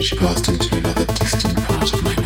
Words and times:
She 0.00 0.16
passed 0.16 0.48
into 0.48 0.76
another 0.78 1.04
distant 1.04 1.54
part 1.64 1.92
of 1.92 2.02
my 2.02 2.19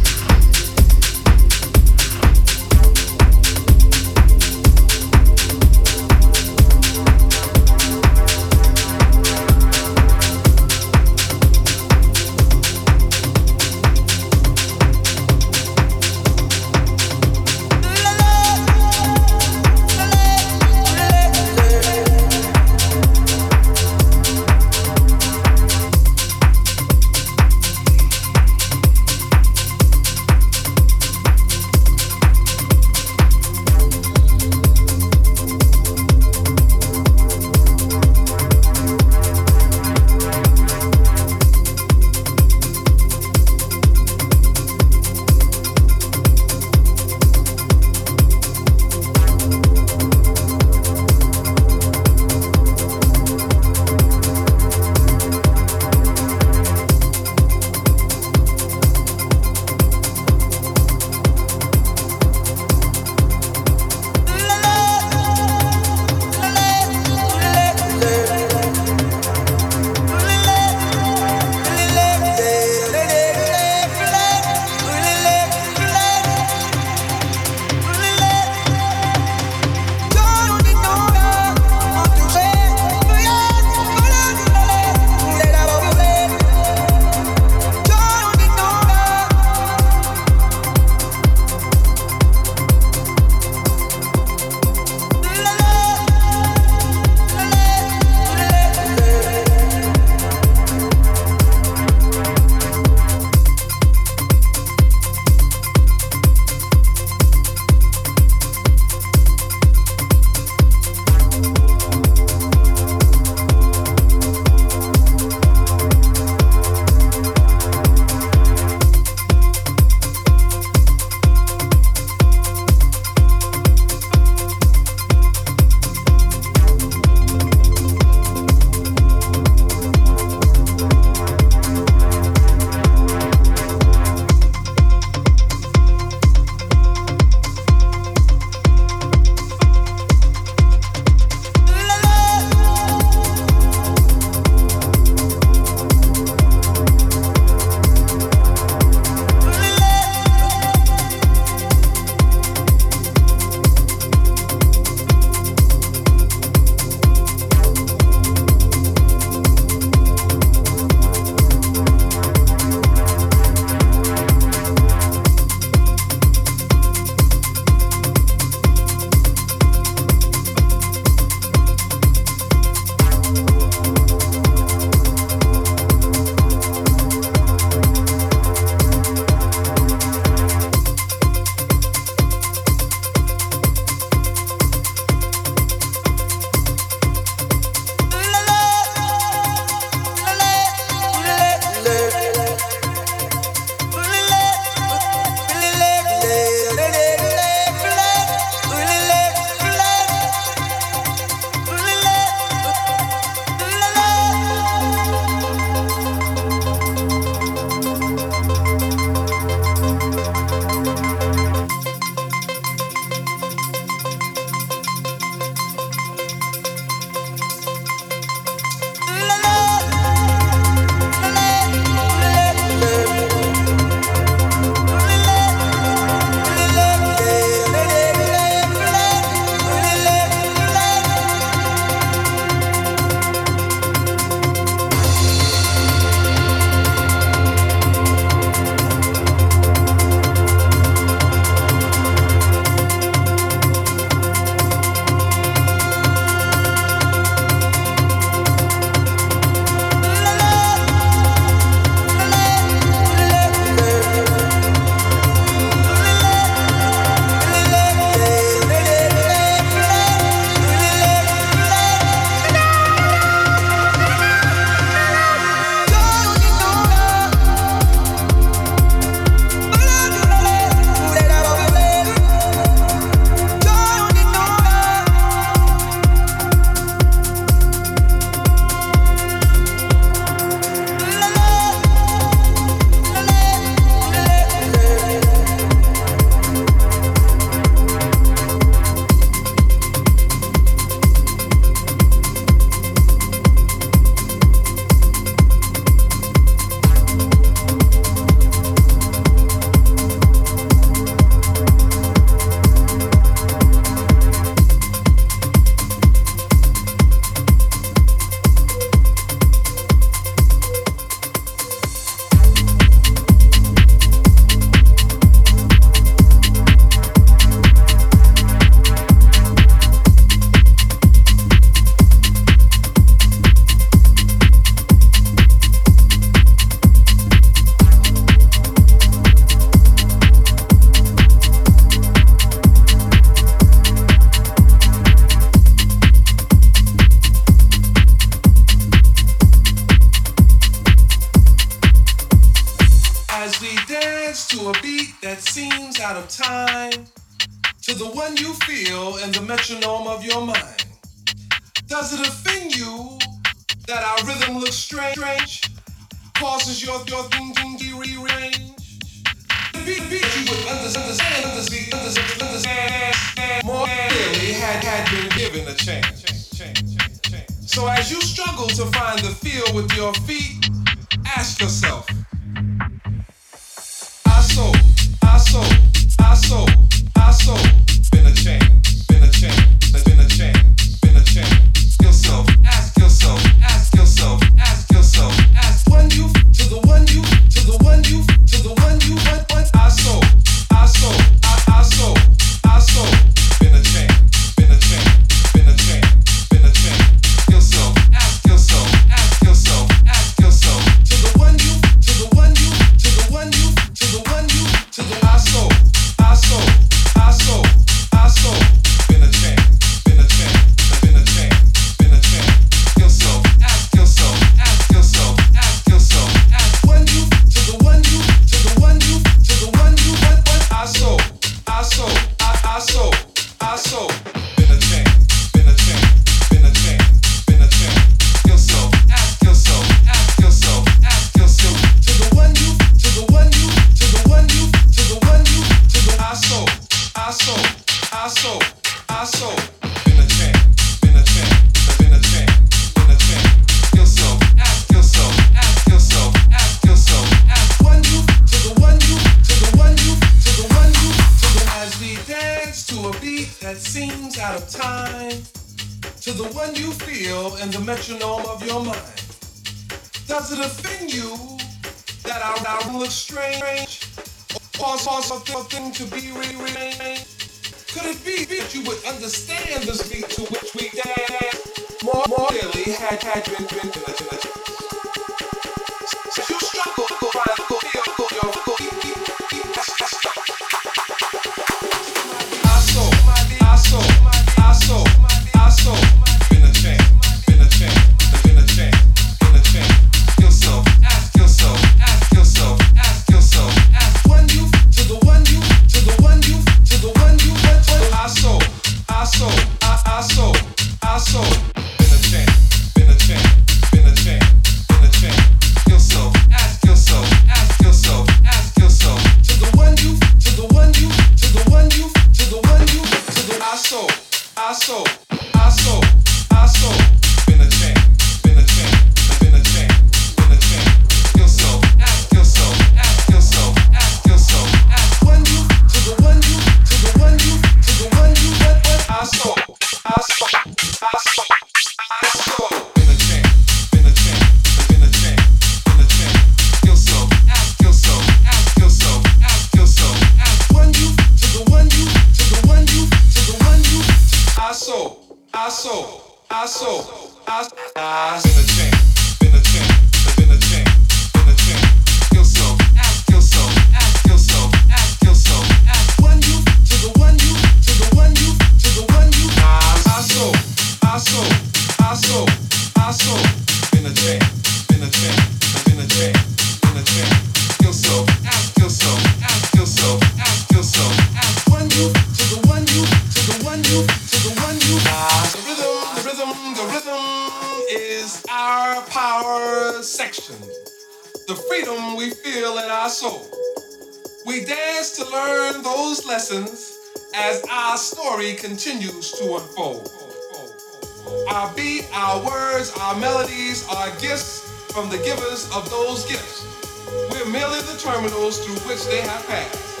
which 598.88 599.04
they 599.06 599.20
have 599.20 599.46
passed. 599.46 600.00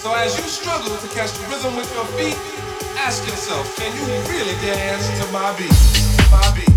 So 0.00 0.14
as 0.14 0.34
you 0.38 0.44
struggle 0.44 0.96
to 0.96 1.08
catch 1.08 1.30
the 1.32 1.46
rhythm 1.48 1.76
with 1.76 1.92
your 1.92 2.06
feet, 2.16 2.38
ask 2.96 3.22
yourself, 3.28 3.76
can 3.76 3.94
you 3.94 4.04
really 4.32 4.54
dance 4.64 5.06
to 5.20 5.30
my 5.30 5.54
beat? 5.58 6.30
My 6.30 6.54
beat. 6.56 6.67